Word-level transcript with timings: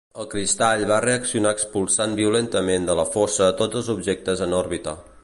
El 0.21 0.27
cristall 0.29 0.85
va 0.91 0.95
reaccionar 1.05 1.51
expulsant 1.57 2.17
violentament 2.21 2.89
de 2.91 2.97
la 3.01 3.07
fossa 3.17 3.51
tots 3.63 3.81
els 3.83 3.93
objectes 3.97 4.43
en 4.49 4.57
òrbita. 4.63 4.97